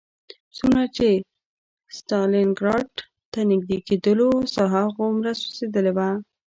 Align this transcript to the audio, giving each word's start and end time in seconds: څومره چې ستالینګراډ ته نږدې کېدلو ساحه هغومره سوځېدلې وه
څومره 0.57 0.83
چې 0.95 1.07
ستالینګراډ 1.97 2.89
ته 3.31 3.39
نږدې 3.51 3.77
کېدلو 3.87 4.29
ساحه 4.55 4.81
هغومره 4.87 5.31
سوځېدلې 5.41 5.91
وه 5.97 6.09